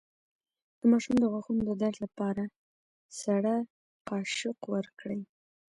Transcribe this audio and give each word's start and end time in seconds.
د 0.79 0.81
ماشوم 0.91 1.15
د 1.19 1.23
غاښونو 1.31 1.61
د 1.69 1.71
درد 1.81 1.97
لپاره 2.05 2.43
سړه 3.21 3.55
قاشق 4.09 4.57
ورکړئ 4.73 5.21